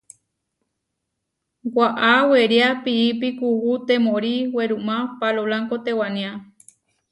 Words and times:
Waʼá 1.75 2.13
weriá 2.31 2.69
piípi 2.83 3.29
kuú 3.39 3.71
temóri 3.87 4.33
werumá 4.55 4.95
Pálo 5.19 5.41
Blánko 5.47 5.75
tewaniá. 5.85 6.31